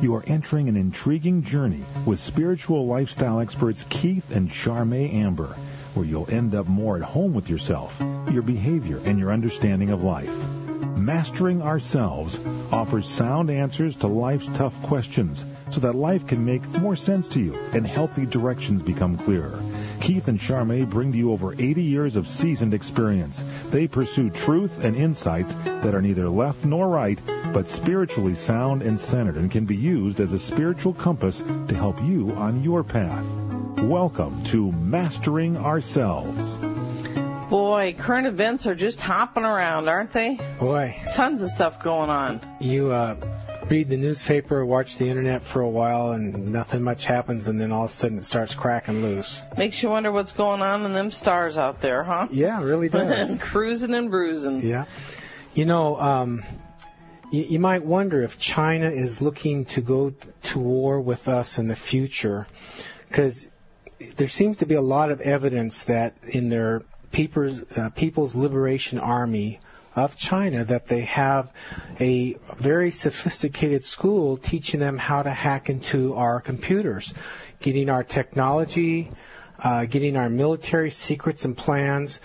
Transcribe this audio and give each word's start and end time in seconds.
You 0.00 0.14
are 0.14 0.22
entering 0.24 0.68
an 0.68 0.76
intriguing 0.76 1.42
journey 1.42 1.82
with 2.06 2.20
spiritual 2.20 2.86
lifestyle 2.86 3.40
experts 3.40 3.84
Keith 3.88 4.30
and 4.30 4.48
Sharmai 4.48 5.12
Amber, 5.12 5.56
where 5.94 6.06
you'll 6.06 6.30
end 6.30 6.54
up 6.54 6.68
more 6.68 6.96
at 6.96 7.02
home 7.02 7.34
with 7.34 7.50
yourself, 7.50 8.00
your 8.30 8.42
behavior, 8.42 9.00
and 9.04 9.18
your 9.18 9.32
understanding 9.32 9.90
of 9.90 10.04
life. 10.04 10.32
Mastering 10.96 11.62
Ourselves 11.62 12.38
offers 12.70 13.08
sound 13.08 13.50
answers 13.50 13.96
to 13.96 14.06
life's 14.06 14.46
tough 14.46 14.80
questions 14.82 15.44
so 15.70 15.80
that 15.80 15.96
life 15.96 16.28
can 16.28 16.44
make 16.44 16.66
more 16.78 16.94
sense 16.94 17.26
to 17.28 17.40
you 17.40 17.54
and 17.72 17.84
healthy 17.84 18.24
directions 18.24 18.82
become 18.82 19.18
clearer. 19.18 19.60
Keith 20.00 20.28
and 20.28 20.40
Sharmai 20.40 20.88
bring 20.88 21.12
to 21.12 21.18
you 21.18 21.32
over 21.32 21.52
80 21.52 21.82
years 21.82 22.16
of 22.16 22.26
seasoned 22.28 22.72
experience. 22.74 23.42
They 23.70 23.86
pursue 23.88 24.30
truth 24.30 24.82
and 24.82 24.96
insights 24.96 25.52
that 25.64 25.94
are 25.94 26.00
neither 26.02 26.28
left 26.28 26.64
nor 26.64 26.88
right, 26.88 27.18
but 27.52 27.68
spiritually 27.68 28.34
sound 28.34 28.82
and 28.82 28.98
centered 28.98 29.36
and 29.36 29.50
can 29.50 29.66
be 29.66 29.76
used 29.76 30.20
as 30.20 30.32
a 30.32 30.38
spiritual 30.38 30.94
compass 30.94 31.38
to 31.38 31.74
help 31.74 32.02
you 32.02 32.30
on 32.32 32.62
your 32.62 32.84
path. 32.84 33.24
Welcome 33.82 34.44
to 34.44 34.72
Mastering 34.72 35.56
Ourselves. 35.56 36.38
Boy, 37.50 37.94
current 37.98 38.26
events 38.26 38.66
are 38.66 38.74
just 38.74 39.00
hopping 39.00 39.44
around, 39.44 39.88
aren't 39.88 40.12
they? 40.12 40.38
Boy, 40.60 41.00
Tons 41.14 41.40
of 41.42 41.50
stuff 41.50 41.82
going 41.82 42.10
on. 42.10 42.40
you 42.60 42.90
uh, 42.92 43.14
read 43.70 43.88
the 43.88 43.96
newspaper, 43.96 44.64
watch 44.64 44.96
the 44.98 45.08
internet 45.08 45.42
for 45.42 45.60
a 45.60 45.68
while, 45.68 46.12
and 46.12 46.52
nothing 46.52 46.82
much 46.82 47.04
happens, 47.06 47.48
and 47.48 47.60
then 47.60 47.72
all 47.72 47.84
of 47.84 47.90
a 47.90 47.92
sudden 47.92 48.18
it 48.18 48.24
starts 48.24 48.54
cracking 48.54 49.02
loose. 49.02 49.42
Makes 49.56 49.82
you 49.82 49.90
wonder 49.90 50.10
what's 50.12 50.32
going 50.32 50.62
on 50.62 50.84
in 50.84 50.92
them 50.92 51.10
stars 51.10 51.58
out 51.58 51.80
there, 51.80 52.04
huh? 52.04 52.28
Yeah, 52.30 52.60
it 52.60 52.64
really 52.64 52.88
does. 52.88 53.38
Cruising 53.40 53.94
and 53.94 54.10
bruising. 54.10 54.62
yeah. 54.62 54.86
You 55.54 55.64
know, 55.64 56.00
um, 56.00 56.44
you, 57.30 57.42
you 57.44 57.58
might 57.58 57.84
wonder 57.84 58.22
if 58.22 58.38
China 58.38 58.88
is 58.90 59.20
looking 59.20 59.64
to 59.66 59.80
go 59.80 60.12
to 60.44 60.58
war 60.58 61.00
with 61.00 61.28
us 61.28 61.58
in 61.58 61.68
the 61.68 61.76
future, 61.76 62.46
because 63.08 63.50
there 64.16 64.28
seems 64.28 64.58
to 64.58 64.66
be 64.66 64.74
a 64.74 64.82
lot 64.82 65.10
of 65.10 65.20
evidence 65.20 65.84
that 65.84 66.14
in 66.22 66.48
their 66.48 66.82
People's, 67.10 67.62
uh, 67.74 67.88
People's 67.90 68.36
Liberation 68.36 68.98
Army 68.98 69.60
of 69.94 70.16
China 70.16 70.64
that 70.64 70.86
they 70.86 71.02
have 71.02 71.50
a 72.00 72.36
very 72.56 72.90
sophisticated 72.90 73.84
school 73.84 74.36
teaching 74.36 74.80
them 74.80 74.98
how 74.98 75.22
to 75.22 75.30
hack 75.30 75.70
into 75.70 76.14
our 76.14 76.40
computers, 76.40 77.12
getting 77.60 77.88
our 77.88 78.04
technology, 78.04 79.10
uh, 79.62 79.84
getting 79.86 80.16
our 80.16 80.28
military 80.28 80.90
secrets 80.90 81.44
and 81.44 81.56
plans. 81.56 82.20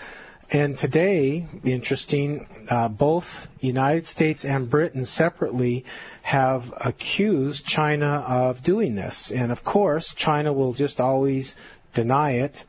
And 0.50 0.76
today, 0.76 1.48
interesting, 1.64 2.46
uh, 2.70 2.88
both 2.88 3.48
United 3.60 4.06
States 4.06 4.44
and 4.44 4.68
Britain 4.68 5.04
separately 5.04 5.84
have 6.22 6.72
accused 6.76 7.66
China 7.66 8.24
of 8.28 8.62
doing 8.62 8.94
this. 8.94 9.32
And 9.32 9.50
of 9.50 9.64
course, 9.64 10.14
China 10.14 10.52
will 10.52 10.74
just 10.74 11.00
always 11.00 11.56
deny 11.94 12.32
it 12.32 12.62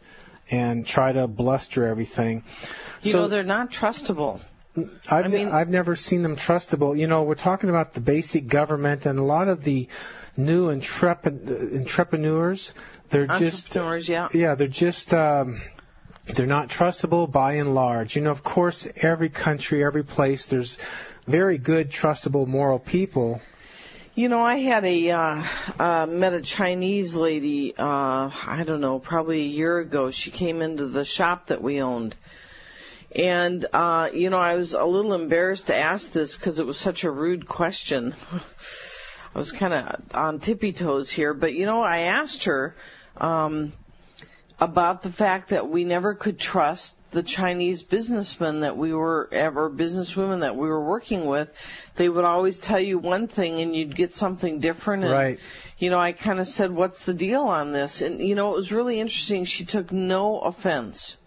and 0.49 0.85
try 0.85 1.11
to 1.11 1.27
bluster 1.27 1.85
everything. 1.85 2.43
You 3.01 3.13
know, 3.13 3.27
they're 3.27 3.43
not 3.43 3.71
trustable. 3.71 4.39
I've, 5.09 5.25
I 5.25 5.27
mean- 5.27 5.49
I've 5.49 5.69
never 5.69 5.95
seen 5.95 6.21
them 6.21 6.35
trustable. 6.35 6.97
You 6.97 7.07
know, 7.07 7.23
we're 7.23 7.35
talking 7.35 7.69
about 7.69 7.93
the 7.93 8.01
basic 8.01 8.47
government 8.47 9.05
and 9.05 9.19
a 9.19 9.23
lot 9.23 9.47
of 9.47 9.63
the 9.63 9.87
new 10.37 10.69
intrepid, 10.69 11.73
entrepreneurs. 11.75 12.73
They're 13.09 13.27
just 13.27 13.67
Entrepreneurs, 13.67 14.09
yeah. 14.09 14.29
yeah, 14.33 14.55
they're 14.55 14.67
just 14.67 15.13
um, 15.13 15.61
they're 16.25 16.47
not 16.47 16.69
trustable 16.69 17.31
by 17.31 17.53
and 17.53 17.75
large. 17.75 18.15
You 18.15 18.23
know, 18.23 18.31
of 18.31 18.43
course, 18.43 18.87
every 18.95 19.29
country, 19.29 19.83
every 19.83 20.03
place, 20.03 20.47
there's 20.47 20.77
very 21.27 21.57
good, 21.57 21.91
trustable, 21.91 22.47
moral 22.47 22.79
people. 22.79 23.41
You 24.15 24.29
know, 24.29 24.41
I 24.41 24.55
had 24.55 24.85
a 24.85 25.11
uh, 25.11 25.43
uh, 25.77 26.05
met 26.05 26.33
a 26.33 26.41
Chinese 26.41 27.15
lady. 27.15 27.75
Uh, 27.77 28.29
I 28.47 28.63
don't 28.65 28.79
know, 28.79 28.97
probably 28.97 29.41
a 29.41 29.47
year 29.47 29.79
ago. 29.79 30.09
She 30.09 30.31
came 30.31 30.61
into 30.61 30.87
the 30.87 31.03
shop 31.03 31.47
that 31.47 31.61
we 31.61 31.81
owned, 31.81 32.15
and 33.15 33.65
uh, 33.71 34.09
you 34.13 34.29
know, 34.29 34.37
I 34.37 34.55
was 34.55 34.73
a 34.73 34.83
little 34.83 35.13
embarrassed 35.13 35.67
to 35.67 35.75
ask 35.75 36.11
this 36.11 36.35
because 36.35 36.59
it 36.59 36.67
was 36.67 36.77
such 36.77 37.03
a 37.03 37.11
rude 37.11 37.47
question. 37.47 38.13
I 39.35 39.37
was 39.37 39.51
kind 39.51 39.73
of 39.73 40.15
on 40.15 40.39
tippy 40.39 40.73
toes 40.73 41.09
here, 41.09 41.33
but 41.33 41.53
you 41.53 41.65
know, 41.65 41.81
I 41.81 41.99
asked 41.99 42.45
her 42.45 42.75
um, 43.17 43.73
about 44.59 45.01
the 45.01 45.11
fact 45.11 45.49
that 45.49 45.69
we 45.69 45.83
never 45.83 46.13
could 46.13 46.39
trust 46.39 46.93
the 47.11 47.23
Chinese 47.23 47.81
businessmen 47.81 48.61
that 48.61 48.77
we 48.77 48.93
were 48.93 49.29
ever 49.31 49.69
businesswomen 49.69 50.41
that 50.41 50.55
we 50.55 50.67
were 50.67 50.83
working 50.83 51.25
with. 51.25 51.53
They 51.95 52.09
would 52.09 52.25
always 52.25 52.59
tell 52.59 52.79
you 52.79 52.99
one 52.99 53.27
thing 53.27 53.61
and 53.61 53.75
you'd 53.75 53.95
get 53.95 54.13
something 54.13 54.59
different. 54.59 55.03
And, 55.03 55.13
Right. 55.13 55.39
You 55.77 55.89
know, 55.89 55.99
I 55.99 56.11
kind 56.11 56.39
of 56.39 56.47
said, 56.47 56.71
"What's 56.71 57.05
the 57.05 57.13
deal 57.13 57.43
on 57.43 57.71
this?" 57.71 58.01
And 58.01 58.19
you 58.19 58.35
know, 58.35 58.53
it 58.53 58.55
was 58.55 58.71
really 58.71 58.99
interesting. 58.99 59.43
She 59.45 59.65
took 59.65 59.91
no 59.91 60.39
offense, 60.39 61.17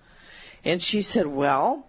and 0.65 0.83
she 0.83 1.03
said, 1.03 1.27
"Well." 1.27 1.85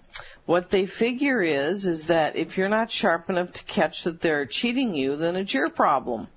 What 0.46 0.72
they 0.72 0.88
figure 0.88 1.44
is, 1.44 1.86
is 1.86 2.08
that 2.08 2.36
if 2.36 2.58
you're 2.58 2.70
not 2.70 2.90
sharp 2.90 3.30
enough 3.30 3.52
to 3.52 3.64
catch 3.66 4.06
that 4.06 4.20
they're 4.20 4.48
cheating 4.48 4.96
you, 4.96 5.16
then 5.16 5.36
it's 5.36 5.54
your 5.54 5.70
problem. 5.70 6.28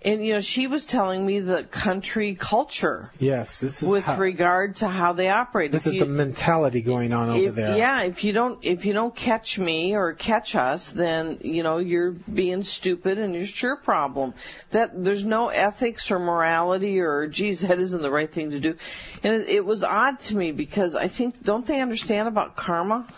And 0.00 0.24
you 0.24 0.34
know, 0.34 0.40
she 0.40 0.68
was 0.68 0.86
telling 0.86 1.26
me 1.26 1.40
the 1.40 1.64
country 1.64 2.36
culture 2.36 3.10
Yes, 3.18 3.58
this 3.58 3.82
is 3.82 3.88
with 3.88 4.04
how, 4.04 4.16
regard 4.16 4.76
to 4.76 4.86
how 4.86 5.12
they 5.12 5.28
operate. 5.28 5.72
this 5.72 5.86
If 5.86 5.88
is 5.88 5.94
you- 5.94 6.00
the 6.00 6.06
mentality 6.06 6.82
going 6.82 7.12
on 7.12 7.30
over 7.30 7.50
there. 7.50 7.76
Yeah, 7.76 8.02
if 8.04 8.22
you 8.22 8.32
don't 8.32 8.60
if 8.62 8.84
you 8.84 8.92
don't 8.92 9.14
catch 9.14 9.58
me 9.58 9.96
or 9.96 10.12
catch 10.12 10.54
us, 10.54 10.90
then 10.92 11.38
you 11.40 11.64
know 11.64 11.78
you're 11.78 12.12
being 12.12 12.62
stupid 12.62 13.18
and 13.18 13.34
it's 13.34 13.60
your 13.60 13.74
problem. 13.74 14.34
That 14.70 15.02
there's 15.02 15.24
no 15.24 15.48
ethics 15.48 16.12
or 16.12 16.20
morality 16.20 17.00
or 17.00 17.26
geez 17.26 17.62
that 17.62 17.80
isn't 17.80 18.00
the 18.00 18.10
right 18.10 18.32
thing 18.32 18.52
to 18.52 18.60
do. 18.60 18.76
And 19.24 19.34
it, 19.34 19.48
it 19.48 19.66
was 19.66 19.82
odd 19.82 20.20
to 20.20 20.36
me 20.36 20.52
because 20.52 20.94
I 20.94 21.08
think 21.08 21.42
don't 21.42 21.66
they 21.66 21.80
understand 21.80 22.28
about 22.28 22.54
karma? 22.54 23.08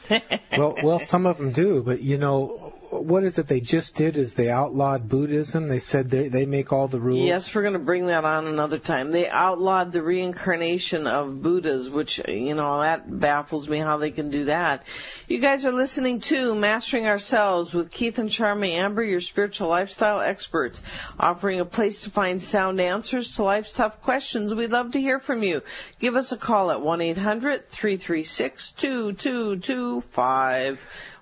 well, 0.56 0.76
well, 0.82 0.98
some 0.98 1.26
of 1.26 1.36
them 1.36 1.52
do, 1.52 1.82
but 1.82 2.00
you 2.00 2.16
know, 2.16 2.69
what 3.00 3.24
is 3.24 3.38
it 3.38 3.46
they 3.46 3.60
just 3.60 3.94
did? 3.94 4.16
Is 4.16 4.34
they 4.34 4.50
outlawed 4.50 5.08
Buddhism? 5.08 5.68
They 5.68 5.78
said 5.78 6.10
they 6.10 6.28
they 6.28 6.46
make 6.46 6.72
all 6.72 6.88
the 6.88 7.00
rules. 7.00 7.26
Yes, 7.26 7.54
we're 7.54 7.62
going 7.62 7.74
to 7.74 7.78
bring 7.78 8.06
that 8.06 8.24
on 8.24 8.46
another 8.46 8.78
time. 8.78 9.10
They 9.10 9.28
outlawed 9.28 9.92
the 9.92 10.02
reincarnation 10.02 11.06
of 11.06 11.42
Buddhas, 11.42 11.88
which, 11.88 12.20
you 12.26 12.54
know, 12.54 12.80
that 12.80 13.20
baffles 13.20 13.68
me 13.68 13.78
how 13.78 13.96
they 13.96 14.10
can 14.10 14.30
do 14.30 14.46
that. 14.46 14.84
You 15.28 15.38
guys 15.38 15.64
are 15.64 15.72
listening 15.72 16.20
to 16.20 16.54
Mastering 16.54 17.06
Ourselves 17.06 17.74
with 17.74 17.90
Keith 17.90 18.18
and 18.18 18.28
Sharmai 18.28 18.74
Amber, 18.74 19.02
your 19.02 19.20
spiritual 19.20 19.68
lifestyle 19.68 20.20
experts, 20.20 20.82
offering 21.18 21.60
a 21.60 21.64
place 21.64 22.02
to 22.02 22.10
find 22.10 22.42
sound 22.42 22.80
answers 22.80 23.36
to 23.36 23.44
life's 23.44 23.72
tough 23.72 24.02
questions. 24.02 24.54
We'd 24.54 24.70
love 24.70 24.92
to 24.92 25.00
hear 25.00 25.18
from 25.18 25.42
you. 25.42 25.62
Give 25.98 26.16
us 26.16 26.32
a 26.32 26.36
call 26.36 26.70
at 26.70 26.80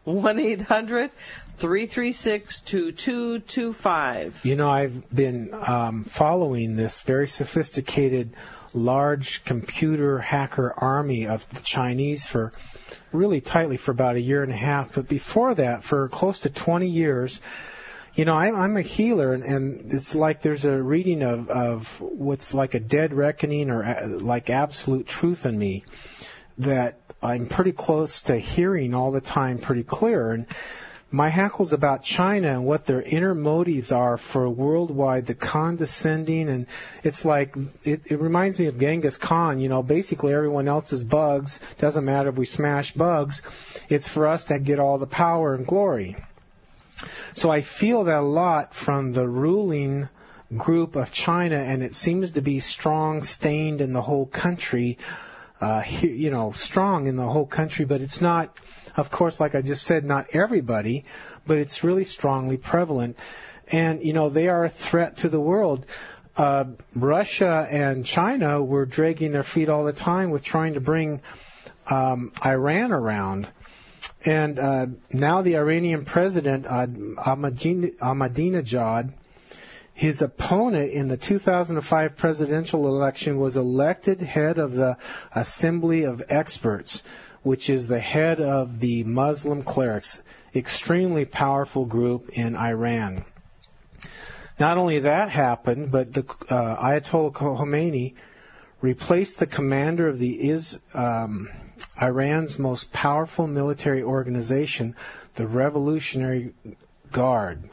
1-800-336-2225. 0.09 1.09
1-800 1.09 1.11
336 1.59 2.61
2225. 2.61 4.45
You 4.45 4.55
know, 4.55 4.71
I've 4.71 5.11
been 5.11 5.53
um, 5.53 6.05
following 6.05 6.77
this 6.77 7.01
very 7.03 7.27
sophisticated, 7.27 8.35
large 8.73 9.45
computer 9.45 10.21
hacker 10.21 10.73
army 10.77 11.27
of 11.27 11.49
the 11.51 11.61
Chinese 11.61 12.27
for 12.27 12.53
really 13.13 13.41
tightly 13.41 13.77
for 13.77 13.91
about 13.91 14.15
a 14.15 14.21
year 14.21 14.45
and 14.45 14.53
a 14.53 14.57
half. 14.57 14.95
But 14.95 15.09
before 15.09 15.55
that, 15.57 15.83
for 15.83 16.09
close 16.09 16.41
to 16.41 16.51
20 16.51 16.89
years, 16.89 17.41
you 18.15 18.25
know, 18.25 18.35
I'm, 18.35 18.55
I'm 18.55 18.77
a 18.77 18.83
healer, 18.83 19.33
and, 19.33 19.43
and 19.43 19.93
it's 19.93 20.15
like 20.15 20.43
there's 20.43 20.65
a 20.65 20.81
reading 20.81 21.23
of, 21.23 21.51
of 21.51 22.01
what's 22.01 22.55
like 22.55 22.75
a 22.75 22.81
dead 22.81 23.13
reckoning 23.13 23.71
or 23.71 23.85
uh, 23.85 24.07
like 24.07 24.49
absolute 24.49 25.09
truth 25.09 25.45
in 25.45 25.59
me 25.59 25.85
that 26.59 26.99
I'm 27.23 27.47
pretty 27.47 27.73
close 27.73 28.23
to 28.23 28.37
hearing 28.37 28.95
all 28.95 29.11
the 29.11 29.21
time 29.21 29.59
pretty 29.59 29.85
clear. 29.85 30.31
And 30.31 30.47
my 31.11 31.29
hackle's 31.29 31.73
about 31.73 32.03
China 32.03 32.49
and 32.49 32.65
what 32.65 32.85
their 32.85 33.01
inner 33.01 33.35
motives 33.35 33.93
are 33.93 34.19
for 34.19 34.49
worldwide, 34.49 35.27
the 35.27 35.35
condescending, 35.35 36.49
and 36.49 36.67
it's 37.03 37.25
like, 37.25 37.57
it, 37.85 38.03
it 38.07 38.21
reminds 38.21 38.59
me 38.59 38.67
of 38.67 38.79
Genghis 38.79 39.17
Khan, 39.17 39.59
you 39.59 39.71
know, 39.71 39.83
basically 39.83 40.35
everyone 40.35 40.69
else 40.69 40.93
is 40.93 41.03
bugs, 41.03 41.61
doesn't 41.79 42.05
matter 42.05 42.29
if 42.29 42.37
we 42.37 42.45
smash 42.45 42.93
bugs, 42.93 43.41
it's 43.89 44.07
for 44.07 44.27
us 44.27 44.47
to 44.47 44.59
get 44.59 44.79
all 44.79 44.99
the 44.99 45.07
power 45.07 45.55
and 45.55 45.67
glory. 45.67 46.17
So 47.33 47.51
I 47.51 47.63
feel 47.63 48.05
that 48.05 48.19
a 48.19 48.23
lot 48.23 48.75
from 48.75 49.13
the 49.13 49.27
ruling 49.27 50.09
group 50.55 50.95
of 50.95 51.11
China, 51.13 51.57
and 51.57 51.83
it 51.83 51.95
seems 51.95 52.33
to 52.33 52.43
be 52.43 52.61
strong, 52.61 53.23
stained 53.23 53.81
in 53.81 53.93
the 53.93 54.03
whole 54.03 54.27
country, 54.27 54.99
uh, 55.61 55.83
you 56.01 56.31
know, 56.31 56.53
strong 56.53 57.07
in 57.07 57.17
the 57.17 57.29
whole 57.29 57.47
country, 57.47 57.85
but 57.85 58.01
it's 58.01 58.21
not, 58.21 58.57
of 58.97 59.11
course, 59.11 59.41
like 59.41 59.55
I 59.55 59.63
just 59.63 59.85
said, 59.85 60.05
not 60.05 60.29
everybody, 60.33 61.05
but 61.47 61.59
it's 61.59 61.85
really 61.85 62.05
strongly 62.05 62.57
prevalent. 62.57 63.17
And, 63.71 64.03
you 64.03 64.13
know, 64.13 64.29
they 64.29 64.49
are 64.49 64.65
a 64.65 64.69
threat 64.69 65.19
to 65.19 65.29
the 65.29 65.41
world. 65.41 65.85
Uh, 66.37 66.65
Russia 66.95 67.67
and 67.69 68.07
China 68.07 68.63
were 68.63 68.87
dragging 68.87 69.33
their 69.33 69.43
feet 69.43 69.69
all 69.69 69.85
the 69.85 69.93
time 69.93 70.31
with 70.31 70.45
trying 70.45 70.75
to 70.75 70.81
bring 70.81 71.21
um, 71.91 72.33
Iran 72.45 72.93
around. 72.93 73.49
And 74.25 74.59
uh, 74.59 74.87
now 75.13 75.43
the 75.43 75.57
Iranian 75.57 76.05
president, 76.05 76.67
uh, 76.67 76.87
Ahmadinejad, 76.87 79.13
His 79.99 80.23
opponent 80.23 80.93
in 80.93 81.09
the 81.09 81.17
2005 81.17 82.17
presidential 82.17 82.87
election 82.87 83.37
was 83.37 83.57
elected 83.57 84.21
head 84.21 84.57
of 84.59 84.73
the 84.73 84.97
Assembly 85.35 86.05
of 86.05 86.23
Experts, 86.29 87.03
which 87.43 87.69
is 87.69 87.89
the 87.89 87.99
head 87.99 88.41
of 88.41 88.79
the 88.79 89.03
Muslim 89.03 89.65
clerics, 89.65 90.23
extremely 90.55 91.25
powerful 91.25 91.85
group 91.85 92.29
in 92.29 92.55
Iran. 92.55 93.25
Not 94.61 94.79
only 94.79 95.01
that 95.01 95.31
happened, 95.31 95.91
but 95.91 96.13
the 96.13 96.25
uh, 96.49 96.77
Ayatollah 96.77 97.33
Khomeini 97.33 98.15
replaced 98.81 99.41
the 99.41 99.49
commander 99.49 100.07
of 100.07 100.21
the 100.21 100.49
is, 100.49 100.79
um, 100.95 101.49
Iran's 102.01 102.57
most 102.57 102.93
powerful 102.93 103.49
military 103.49 104.05
organization, 104.05 104.95
the 105.35 105.49
Revolutionary 105.49 106.55
Guard. 107.11 107.69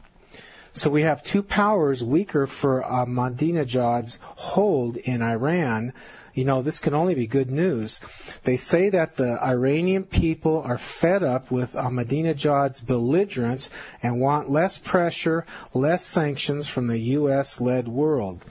So 0.75 0.89
we 0.89 1.03
have 1.03 1.23
two 1.23 1.41
powers 1.41 2.03
weaker 2.03 2.47
for 2.47 2.83
uh, 2.83 3.05
Ahmadinejad's 3.05 4.19
hold 4.21 4.97
in 4.97 5.21
Iran. 5.21 5.93
You 6.33 6.43
know, 6.43 6.61
this 6.61 6.79
can 6.79 6.93
only 6.93 7.15
be 7.15 7.27
good 7.27 7.49
news. 7.49 8.01
They 8.43 8.57
say 8.57 8.89
that 8.89 9.15
the 9.15 9.41
Iranian 9.41 10.03
people 10.03 10.61
are 10.61 10.77
fed 10.77 11.23
up 11.23 11.49
with 11.49 11.77
uh, 11.77 11.83
Ahmadinejad's 11.83 12.81
belligerence 12.81 13.69
and 14.03 14.19
want 14.19 14.49
less 14.49 14.77
pressure, 14.77 15.45
less 15.73 16.05
sanctions 16.05 16.67
from 16.67 16.87
the 16.87 16.99
U.S. 16.99 17.61
led 17.61 17.87
world. 17.87 18.43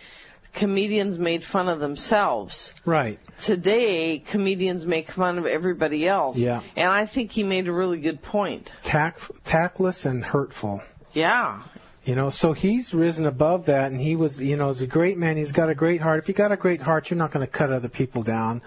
comedians 0.53 1.19
made 1.19 1.45
fun 1.45 1.69
of 1.69 1.79
themselves. 1.79 2.73
Right. 2.83 3.19
Today, 3.37 4.17
comedians 4.17 4.87
make 4.87 5.11
fun 5.11 5.37
of 5.37 5.45
everybody 5.45 6.07
else. 6.07 6.39
Yeah. 6.39 6.63
And 6.75 6.91
I 6.91 7.05
think 7.05 7.31
he 7.31 7.43
made 7.43 7.67
a 7.67 7.71
really 7.71 7.99
good 7.99 8.23
point. 8.23 8.73
Tact, 8.81 9.29
tactless 9.43 10.07
and 10.07 10.25
hurtful. 10.25 10.81
Yeah, 11.13 11.61
you 12.05 12.15
know, 12.15 12.29
so 12.29 12.51
he's 12.51 12.93
risen 12.93 13.25
above 13.25 13.67
that, 13.67 13.91
and 13.91 13.99
he 13.99 14.15
was, 14.15 14.39
you 14.39 14.57
know, 14.57 14.69
is 14.69 14.81
a 14.81 14.87
great 14.87 15.17
man. 15.17 15.37
He's 15.37 15.53
got 15.53 15.69
a 15.69 15.75
great 15.75 16.01
heart. 16.01 16.19
If 16.19 16.27
you 16.27 16.33
got 16.33 16.51
a 16.51 16.57
great 16.57 16.81
heart, 16.81 17.09
you're 17.09 17.17
not 17.17 17.31
going 17.31 17.45
to 17.45 17.51
cut 17.51 17.71
other 17.71 17.87
people 17.87 18.23
down. 18.23 18.61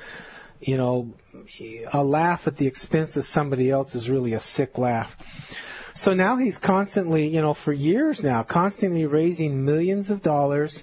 You 0.61 0.79
know, 0.79 1.13
a 1.93 2.03
laugh 2.03 2.47
at 2.47 2.57
the 2.57 2.67
expense 2.67 3.17
of 3.19 3.27
somebody 3.27 3.71
else 3.71 3.95
is 3.95 4.09
really 4.09 4.33
a 4.33 4.41
sick 4.41 4.79
laugh. 4.79 5.17
So 5.93 6.15
now 6.15 6.37
he's 6.39 6.59
constantly, 6.59 7.29
you 7.29 7.43
know, 7.43 7.53
for 7.53 7.75
years 7.75 8.23
now, 8.23 8.43
constantly 8.43 9.05
raising 9.05 9.67
millions 9.67 10.11
of 10.11 10.23
dollars, 10.23 10.83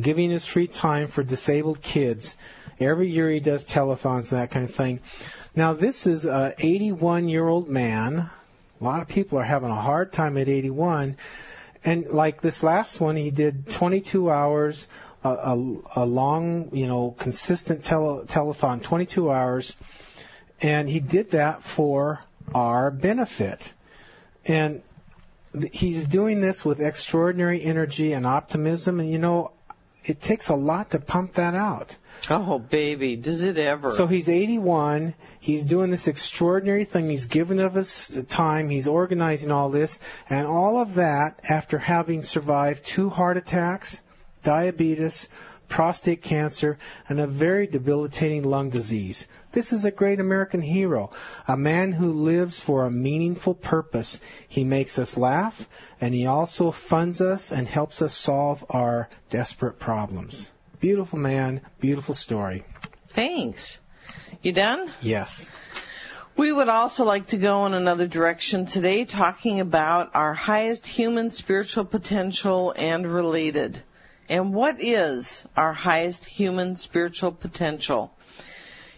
giving 0.00 0.30
his 0.30 0.44
free 0.44 0.68
time 0.68 1.08
for 1.08 1.24
disabled 1.24 1.82
kids. 1.82 2.36
Every 2.78 3.10
year 3.10 3.30
he 3.30 3.40
does 3.40 3.64
telethons 3.64 4.30
and 4.30 4.40
that 4.40 4.52
kind 4.52 4.68
of 4.68 4.74
thing. 4.74 5.00
Now 5.54 5.74
this 5.74 6.06
is 6.06 6.24
a 6.24 6.54
81 6.58 7.28
year 7.28 7.46
old 7.46 7.68
man. 7.68 8.30
A 8.80 8.84
lot 8.84 9.02
of 9.02 9.08
people 9.08 9.38
are 9.38 9.44
having 9.44 9.70
a 9.70 9.80
hard 9.80 10.12
time 10.12 10.36
at 10.36 10.48
81 10.48 11.16
and 11.88 12.06
like 12.08 12.42
this 12.42 12.62
last 12.62 13.00
one, 13.00 13.16
he 13.16 13.30
did 13.30 13.66
22 13.66 14.30
hours, 14.30 14.86
a, 15.24 15.30
a, 15.30 15.76
a 15.96 16.04
long, 16.04 16.76
you 16.76 16.86
know, 16.86 17.14
consistent 17.18 17.82
tele, 17.82 18.26
telethon, 18.26 18.82
22 18.82 19.30
hours, 19.30 19.74
and 20.60 20.86
he 20.86 21.00
did 21.00 21.30
that 21.30 21.62
for 21.62 22.20
our 22.54 22.90
benefit. 22.90 23.72
And 24.44 24.82
he's 25.72 26.04
doing 26.04 26.42
this 26.42 26.62
with 26.62 26.78
extraordinary 26.80 27.62
energy 27.62 28.12
and 28.12 28.26
optimism, 28.26 29.00
and 29.00 29.10
you 29.10 29.18
know, 29.18 29.52
it 30.08 30.20
takes 30.20 30.48
a 30.48 30.54
lot 30.54 30.90
to 30.90 30.98
pump 30.98 31.34
that 31.34 31.54
out. 31.54 31.96
Oh, 32.30 32.58
baby, 32.58 33.16
does 33.16 33.42
it 33.42 33.58
ever? 33.58 33.90
So 33.90 34.06
he's 34.06 34.28
81. 34.28 35.14
He's 35.38 35.64
doing 35.64 35.90
this 35.90 36.08
extraordinary 36.08 36.84
thing. 36.84 37.10
He's 37.10 37.26
given 37.26 37.60
of 37.60 37.74
his 37.74 38.18
time. 38.28 38.70
He's 38.70 38.88
organizing 38.88 39.50
all 39.50 39.70
this. 39.70 39.98
And 40.28 40.46
all 40.46 40.80
of 40.80 40.94
that 40.94 41.40
after 41.48 41.78
having 41.78 42.22
survived 42.22 42.84
two 42.84 43.10
heart 43.10 43.36
attacks, 43.36 44.00
diabetes, 44.42 45.28
prostate 45.68 46.22
cancer, 46.22 46.78
and 47.08 47.20
a 47.20 47.26
very 47.26 47.66
debilitating 47.66 48.44
lung 48.44 48.70
disease. 48.70 49.26
This 49.52 49.72
is 49.72 49.84
a 49.84 49.90
great 49.90 50.20
American 50.20 50.62
hero, 50.62 51.10
a 51.46 51.56
man 51.56 51.92
who 51.92 52.12
lives 52.12 52.60
for 52.60 52.84
a 52.84 52.90
meaningful 52.90 53.54
purpose. 53.54 54.18
He 54.48 54.64
makes 54.64 54.98
us 54.98 55.16
laugh, 55.16 55.68
and 56.00 56.14
he 56.14 56.26
also 56.26 56.70
funds 56.70 57.20
us 57.20 57.52
and 57.52 57.68
helps 57.68 58.02
us 58.02 58.14
solve 58.14 58.64
our 58.70 59.08
desperate 59.30 59.78
problems. 59.78 60.50
Beautiful 60.80 61.18
man, 61.18 61.60
beautiful 61.80 62.14
story. 62.14 62.64
Thanks. 63.08 63.78
You 64.42 64.52
done? 64.52 64.92
Yes. 65.02 65.48
We 66.36 66.52
would 66.52 66.68
also 66.68 67.04
like 67.04 67.26
to 67.28 67.36
go 67.36 67.66
in 67.66 67.74
another 67.74 68.06
direction 68.06 68.66
today, 68.66 69.04
talking 69.04 69.58
about 69.58 70.10
our 70.14 70.34
highest 70.34 70.86
human 70.86 71.30
spiritual 71.30 71.84
potential 71.84 72.72
and 72.76 73.04
related. 73.12 73.82
And 74.28 74.52
what 74.52 74.80
is 74.80 75.44
our 75.56 75.72
highest 75.72 76.24
human 76.24 76.76
spiritual 76.76 77.32
potential? 77.32 78.12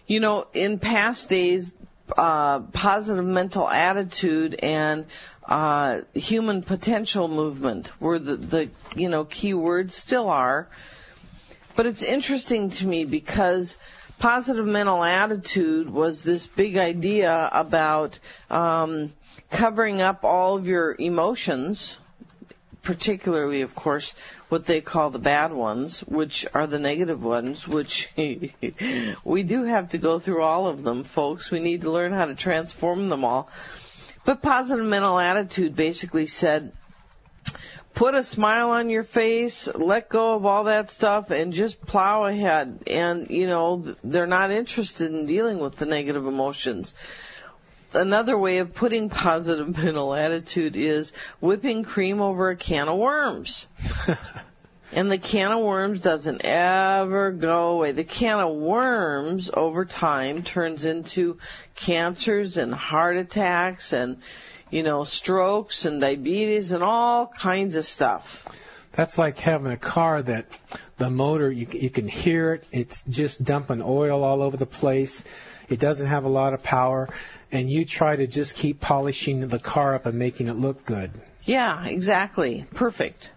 You 0.07 0.19
know, 0.19 0.47
in 0.53 0.79
past 0.79 1.29
days, 1.29 1.71
uh, 2.17 2.59
positive 2.59 3.23
mental 3.23 3.67
attitude 3.69 4.55
and 4.55 5.05
uh, 5.47 6.01
human 6.13 6.63
potential 6.63 7.27
movement 7.27 7.91
were 7.99 8.19
the, 8.19 8.35
the 8.35 8.69
you 8.95 9.09
know 9.09 9.25
key 9.25 9.53
words, 9.53 9.95
still 9.95 10.29
are. 10.29 10.67
But 11.75 11.85
it's 11.85 12.03
interesting 12.03 12.71
to 12.71 12.87
me 12.87 13.05
because 13.05 13.77
positive 14.19 14.65
mental 14.65 15.03
attitude 15.03 15.89
was 15.89 16.21
this 16.21 16.45
big 16.45 16.77
idea 16.77 17.49
about 17.51 18.19
um, 18.49 19.13
covering 19.49 20.01
up 20.01 20.23
all 20.23 20.57
of 20.57 20.67
your 20.67 20.95
emotions, 20.99 21.97
particularly, 22.83 23.61
of 23.61 23.75
course, 23.75 24.13
what 24.49 24.65
they 24.65 24.81
call 24.81 25.09
the 25.09 25.19
bad 25.19 25.53
ones, 25.53 26.01
which 26.01 26.45
are 26.53 26.67
the 26.67 26.79
negative 26.79 27.23
ones, 27.23 27.67
which 27.67 28.09
we 29.23 29.43
do 29.43 29.63
have 29.63 29.89
to 29.89 29.97
go 29.97 30.19
through 30.19 30.41
all 30.41 30.67
of 30.67 30.83
them, 30.83 31.03
folks. 31.03 31.51
We 31.51 31.59
need 31.59 31.81
to 31.81 31.91
learn 31.91 32.11
how 32.11 32.25
to 32.25 32.35
transform 32.35 33.09
them 33.09 33.23
all. 33.23 33.49
But 34.25 34.41
positive 34.41 34.85
mental 34.85 35.19
attitude 35.19 35.75
basically 35.75 36.27
said, 36.27 36.73
put 37.93 38.15
a 38.15 38.23
smile 38.23 38.71
on 38.71 38.89
your 38.89 39.03
face, 39.03 39.67
let 39.73 40.09
go 40.09 40.35
of 40.35 40.45
all 40.45 40.65
that 40.65 40.91
stuff, 40.91 41.31
and 41.31 41.53
just 41.53 41.81
plow 41.81 42.25
ahead. 42.25 42.83
And, 42.87 43.29
you 43.29 43.47
know, 43.47 43.95
they're 44.03 44.27
not 44.27 44.51
interested 44.51 45.11
in 45.11 45.25
dealing 45.25 45.59
with 45.59 45.75
the 45.75 45.85
negative 45.85 46.25
emotions. 46.25 46.93
Another 47.93 48.37
way 48.37 48.59
of 48.59 48.73
putting 48.73 49.09
positive 49.09 49.77
mental 49.77 50.13
attitude 50.13 50.75
is 50.75 51.11
whipping 51.39 51.83
cream 51.83 52.21
over 52.21 52.49
a 52.49 52.55
can 52.55 52.87
of 52.87 52.97
worms. 52.97 53.65
and 54.91 55.11
the 55.11 55.17
can 55.17 55.51
of 55.51 55.59
worms 55.63 56.01
doesn't 56.01 56.41
ever 56.43 57.31
go 57.31 57.71
away. 57.71 57.91
The 57.91 58.03
can 58.03 58.39
of 58.39 58.55
worms 58.55 59.49
over 59.53 59.85
time 59.85 60.43
turns 60.43 60.85
into 60.85 61.37
cancers 61.75 62.57
and 62.57 62.73
heart 62.73 63.17
attacks 63.17 63.93
and 63.93 64.17
you 64.71 64.83
know, 64.83 65.03
strokes 65.03 65.85
and 65.85 66.01
diabetes 66.01 66.71
and 66.71 66.81
all 66.81 67.27
kinds 67.27 67.75
of 67.75 67.85
stuff. 67.85 68.43
That's 68.93 69.17
like 69.17 69.37
having 69.37 69.71
a 69.71 69.77
car 69.77 70.21
that 70.23 70.45
the 70.97 71.09
motor, 71.09 71.51
you, 71.51 71.67
you 71.71 71.89
can 71.89 72.07
hear 72.07 72.55
it, 72.55 72.63
it's 72.71 73.03
just 73.03 73.43
dumping 73.43 73.81
oil 73.81 74.23
all 74.23 74.41
over 74.41 74.57
the 74.57 74.65
place. 74.65 75.23
It 75.71 75.79
doesn't 75.79 76.07
have 76.07 76.25
a 76.25 76.29
lot 76.29 76.53
of 76.53 76.61
power, 76.61 77.09
and 77.51 77.69
you 77.69 77.85
try 77.85 78.15
to 78.15 78.27
just 78.27 78.55
keep 78.55 78.79
polishing 78.79 79.47
the 79.47 79.59
car 79.59 79.95
up 79.95 80.05
and 80.05 80.19
making 80.19 80.47
it 80.47 80.57
look 80.57 80.85
good. 80.85 81.11
Yeah, 81.43 81.85
exactly. 81.85 82.65
Perfect. 82.73 83.31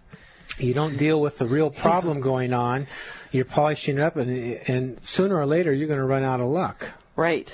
You 0.59 0.73
don't 0.73 0.97
deal 0.97 1.19
with 1.19 1.37
the 1.37 1.47
real 1.47 1.69
problem 1.69 2.21
going 2.21 2.53
on. 2.53 2.87
You're 3.31 3.45
polishing 3.45 3.97
it 3.97 4.03
up, 4.03 4.15
and, 4.17 4.29
and 4.67 5.03
sooner 5.05 5.35
or 5.35 5.45
later, 5.45 5.73
you're 5.73 5.87
going 5.87 5.99
to 5.99 6.05
run 6.05 6.23
out 6.23 6.41
of 6.41 6.47
luck. 6.47 6.87
Right 7.15 7.53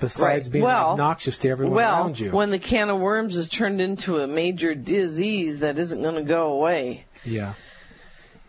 besides 0.00 0.46
right. 0.46 0.52
being 0.52 0.64
well, 0.64 0.90
obnoxious 0.90 1.38
to 1.38 1.48
everyone 1.48 1.76
well, 1.76 2.02
around 2.02 2.18
you. 2.18 2.30
when 2.30 2.50
the 2.50 2.58
can 2.58 2.90
of 2.90 3.00
worms 3.00 3.36
is 3.36 3.48
turned 3.48 3.80
into 3.80 4.18
a 4.18 4.26
major 4.26 4.74
disease 4.74 5.60
that 5.60 5.78
isn't 5.78 6.02
going 6.02 6.16
to 6.16 6.22
go 6.22 6.52
away. 6.52 7.04
Yeah. 7.24 7.54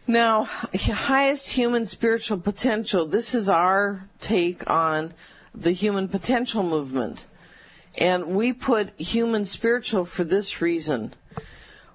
Now, 0.08 0.44
highest 0.44 1.48
human 1.48 1.88
spiritual 1.88 2.40
potential. 2.40 3.08
This 3.08 3.34
is 3.34 3.50
our 3.50 4.08
take 4.20 4.70
on 4.70 5.14
the 5.56 5.72
human 5.72 6.08
potential 6.08 6.64
movement. 6.64 7.26
And 7.98 8.28
we 8.36 8.54
put 8.54 9.00
human 9.00 9.46
spiritual 9.46 10.06
for 10.06 10.24
this 10.24 10.62
reason. 10.62 11.14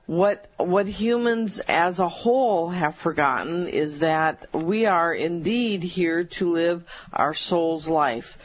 What, 0.07 0.51
what 0.57 0.87
humans 0.87 1.61
as 1.61 2.01
a 2.01 2.09
whole 2.09 2.71
have 2.71 2.97
forgotten 2.97 3.69
is 3.69 4.01
that 4.01 4.47
we 4.53 4.87
are 4.87 5.15
indeed 5.15 5.83
here 5.83 6.25
to 6.25 6.53
live 6.53 6.85
our 7.13 7.35
soul's 7.35 7.89
life 7.89 8.37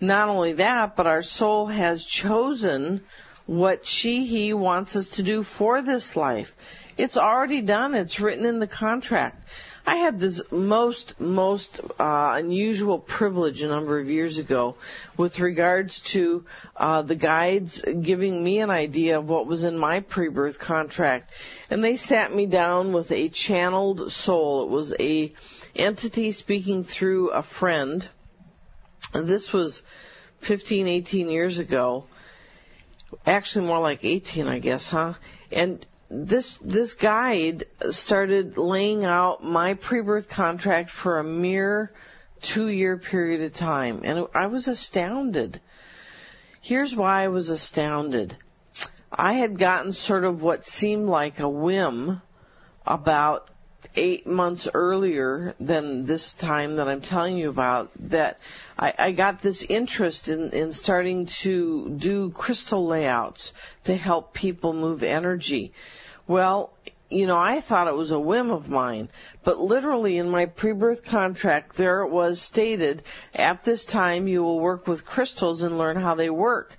not 0.00 0.28
only 0.28 0.54
that, 0.54 0.96
but 0.96 1.06
our 1.06 1.22
soul 1.22 1.66
has 1.66 2.04
chosen 2.04 3.02
what 3.46 3.86
she, 3.86 4.26
he 4.26 4.52
wants 4.52 4.96
us 4.96 5.08
to 5.08 5.22
do 5.22 5.42
for 5.42 5.82
this 5.82 6.16
life. 6.16 6.54
It's 6.96 7.16
already 7.16 7.62
done. 7.62 7.94
It's 7.94 8.20
written 8.20 8.44
in 8.44 8.58
the 8.58 8.66
contract. 8.66 9.42
I 9.86 9.96
had 9.96 10.18
this 10.18 10.40
most, 10.50 11.20
most 11.20 11.80
uh, 12.00 12.32
unusual 12.34 12.98
privilege 12.98 13.62
a 13.62 13.68
number 13.68 14.00
of 14.00 14.10
years 14.10 14.38
ago 14.38 14.74
with 15.16 15.38
regards 15.38 16.00
to 16.12 16.44
uh, 16.76 17.02
the 17.02 17.14
guides 17.14 17.84
giving 18.02 18.42
me 18.42 18.58
an 18.58 18.70
idea 18.70 19.18
of 19.18 19.28
what 19.28 19.46
was 19.46 19.62
in 19.62 19.78
my 19.78 20.00
pre-birth 20.00 20.58
contract. 20.58 21.32
And 21.70 21.84
they 21.84 21.96
sat 21.96 22.34
me 22.34 22.46
down 22.46 22.92
with 22.92 23.12
a 23.12 23.28
channeled 23.28 24.10
soul. 24.10 24.64
It 24.64 24.70
was 24.70 24.94
a 24.98 25.32
entity 25.76 26.32
speaking 26.32 26.82
through 26.82 27.30
a 27.30 27.42
friend 27.42 28.08
this 29.12 29.52
was 29.52 29.82
15, 30.40 30.88
18 30.88 31.28
years 31.28 31.58
ago. 31.58 32.04
Actually, 33.24 33.66
more 33.66 33.80
like 33.80 34.04
18, 34.04 34.48
I 34.48 34.58
guess, 34.58 34.88
huh? 34.88 35.14
And 35.50 35.84
this 36.10 36.56
this 36.62 36.94
guide 36.94 37.64
started 37.90 38.56
laying 38.56 39.04
out 39.04 39.42
my 39.42 39.74
pre-birth 39.74 40.28
contract 40.28 40.90
for 40.90 41.18
a 41.18 41.24
mere 41.24 41.92
two-year 42.42 42.96
period 42.96 43.42
of 43.42 43.54
time, 43.54 44.02
and 44.04 44.26
I 44.34 44.46
was 44.46 44.68
astounded. 44.68 45.60
Here's 46.60 46.94
why 46.94 47.24
I 47.24 47.28
was 47.28 47.48
astounded. 47.48 48.36
I 49.10 49.34
had 49.34 49.58
gotten 49.58 49.92
sort 49.92 50.24
of 50.24 50.42
what 50.42 50.66
seemed 50.66 51.08
like 51.08 51.40
a 51.40 51.48
whim 51.48 52.20
about 52.86 53.48
eight 53.94 54.26
months 54.26 54.68
earlier 54.72 55.54
than 55.60 56.06
this 56.06 56.32
time 56.32 56.76
that 56.76 56.88
I'm 56.88 57.00
telling 57.00 57.36
you 57.36 57.48
about 57.48 57.90
that 58.10 58.38
I, 58.78 58.92
I 58.98 59.10
got 59.12 59.42
this 59.42 59.62
interest 59.62 60.28
in, 60.28 60.50
in 60.50 60.72
starting 60.72 61.26
to 61.26 61.90
do 61.90 62.30
crystal 62.30 62.86
layouts 62.86 63.52
to 63.84 63.96
help 63.96 64.34
people 64.34 64.72
move 64.72 65.02
energy. 65.02 65.72
Well, 66.26 66.72
you 67.08 67.26
know, 67.26 67.38
I 67.38 67.60
thought 67.60 67.88
it 67.88 67.94
was 67.94 68.10
a 68.10 68.18
whim 68.18 68.50
of 68.50 68.68
mine, 68.68 69.08
but 69.44 69.60
literally 69.60 70.18
in 70.18 70.28
my 70.28 70.46
pre-birth 70.46 71.04
contract, 71.04 71.76
there 71.76 72.02
it 72.02 72.10
was 72.10 72.40
stated, 72.42 73.02
at 73.34 73.62
this 73.62 73.84
time 73.84 74.26
you 74.26 74.42
will 74.42 74.58
work 74.58 74.88
with 74.88 75.06
crystals 75.06 75.62
and 75.62 75.78
learn 75.78 75.96
how 75.96 76.16
they 76.16 76.30
work. 76.30 76.76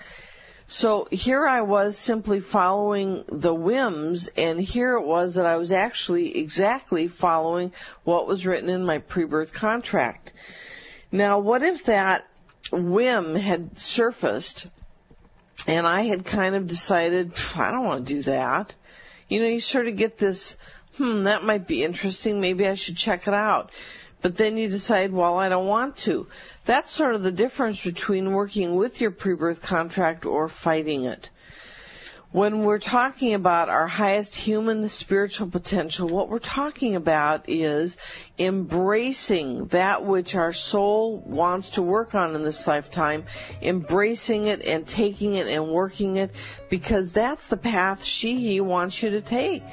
So 0.70 1.08
here 1.12 1.48
I 1.48 1.62
was 1.62 1.98
simply 1.98 2.42
following 2.42 3.24
the 3.30 3.54
whims, 3.54 4.28
and 4.36 4.60
here 4.60 4.96
it 4.96 5.06
was 5.06 5.36
that 5.36 5.46
I 5.46 5.56
was 5.56 5.72
actually 5.72 6.38
exactly 6.38 7.08
following 7.08 7.72
what 8.04 8.28
was 8.28 8.46
written 8.46 8.70
in 8.70 8.86
my 8.86 8.98
pre-birth 9.00 9.54
contract. 9.54 10.34
Now, 11.12 11.40
what 11.40 11.64
if 11.64 11.86
that 11.86 12.28
whim 12.72 13.36
had 13.36 13.80
surfaced 13.80 14.68
and 15.66 15.88
I 15.88 16.02
had 16.02 16.26
kind 16.26 16.56
of 16.56 16.68
decided, 16.68 17.34
I 17.56 17.72
don't 17.72 17.86
want 17.86 18.08
to 18.08 18.14
do 18.14 18.22
that. 18.24 18.74
You 19.28 19.42
know, 19.42 19.48
you 19.48 19.60
sort 19.60 19.88
of 19.88 19.98
get 19.98 20.18
this, 20.18 20.56
hmm, 20.98 21.24
that 21.24 21.44
might 21.44 21.68
be 21.68 21.84
interesting. 21.84 22.40
Maybe 22.40 22.68
I 22.68 22.76
should 22.76 22.98
check 22.98 23.28
it 23.28 23.34
out. 23.34 23.72
But 24.22 24.38
then 24.38 24.58
you 24.58 24.68
decide, 24.68 25.12
well, 25.12 25.38
I 25.38 25.50
don't 25.50 25.68
want 25.68 25.98
to. 25.98 26.28
That's 26.66 26.92
sort 26.92 27.16
of 27.16 27.24
the 27.24 27.32
difference 27.32 27.84
between 27.84 28.32
working 28.32 28.76
with 28.76 29.00
your 29.00 29.12
pre-birth 29.12 29.62
contract 29.62 30.26
or 30.26 30.50
fighting 30.50 31.06
it. 31.06 31.30
When 32.32 32.66
we're 32.66 32.80
talking 32.80 33.36
about 33.36 33.70
our 33.70 33.88
highest 33.88 34.36
human 34.36 34.90
spiritual 34.90 35.48
potential, 35.48 36.10
what 36.10 36.28
we're 36.28 36.40
talking 36.40 36.98
about 36.98 37.48
is 37.48 37.96
embracing 38.38 39.68
that 39.68 40.04
which 40.04 40.36
our 40.36 40.52
soul 40.52 41.20
wants 41.20 41.72
to 41.72 41.82
work 41.82 42.16
on 42.16 42.36
in 42.36 42.44
this 42.44 42.68
lifetime, 42.68 43.24
embracing 43.62 44.48
it 44.48 44.62
and 44.62 44.86
taking 44.86 45.36
it 45.36 45.48
and 45.48 45.70
working 45.70 46.18
it 46.18 46.32
because 46.70 47.14
that's 47.14 47.48
the 47.48 47.56
path 47.56 48.04
she, 48.04 48.36
he 48.42 48.60
wants 48.60 49.02
you 49.02 49.12
to 49.12 49.22
take 49.22 49.64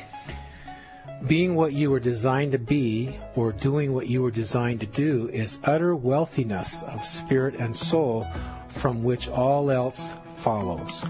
being 1.26 1.54
what 1.54 1.72
you 1.72 1.90
were 1.90 2.00
designed 2.00 2.52
to 2.52 2.58
be 2.58 3.18
or 3.34 3.52
doing 3.52 3.92
what 3.94 4.06
you 4.06 4.22
were 4.22 4.30
designed 4.30 4.80
to 4.80 4.86
do 4.86 5.28
is 5.32 5.58
utter 5.64 5.94
wealthiness 5.96 6.82
of 6.82 7.04
spirit 7.06 7.54
and 7.54 7.76
soul 7.76 8.26
from 8.68 9.02
which 9.04 9.28
all 9.28 9.70
else 9.70 10.14
follows. 10.36 11.04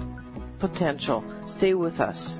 potential. 0.59 1.23
Stay 1.47 1.73
with 1.73 1.99
us. 1.99 2.37